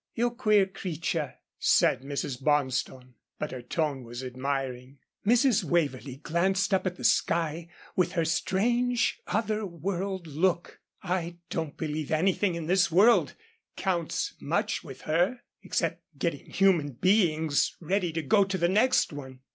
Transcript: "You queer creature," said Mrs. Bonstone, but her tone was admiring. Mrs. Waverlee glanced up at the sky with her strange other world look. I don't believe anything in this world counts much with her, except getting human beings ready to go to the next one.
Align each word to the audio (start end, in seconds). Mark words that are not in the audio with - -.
"You 0.15 0.31
queer 0.31 0.65
creature," 0.65 1.35
said 1.59 2.01
Mrs. 2.01 2.41
Bonstone, 2.41 3.13
but 3.37 3.51
her 3.51 3.61
tone 3.61 4.03
was 4.03 4.23
admiring. 4.23 4.97
Mrs. 5.27 5.63
Waverlee 5.63 6.23
glanced 6.23 6.73
up 6.73 6.87
at 6.87 6.95
the 6.95 7.03
sky 7.03 7.69
with 7.95 8.13
her 8.13 8.25
strange 8.25 9.19
other 9.27 9.63
world 9.63 10.25
look. 10.25 10.79
I 11.03 11.35
don't 11.51 11.77
believe 11.77 12.09
anything 12.09 12.55
in 12.55 12.65
this 12.65 12.89
world 12.89 13.35
counts 13.77 14.33
much 14.41 14.83
with 14.83 15.01
her, 15.01 15.41
except 15.61 16.01
getting 16.17 16.49
human 16.49 16.93
beings 16.93 17.77
ready 17.79 18.11
to 18.13 18.23
go 18.23 18.43
to 18.43 18.57
the 18.57 18.67
next 18.69 19.13
one. 19.13 19.41